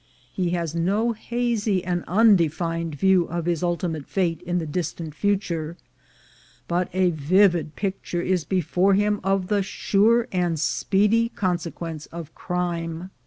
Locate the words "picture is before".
7.75-8.95